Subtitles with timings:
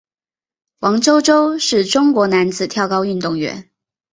[0.79, 3.69] 王舟舟是中国男子跳高运动员。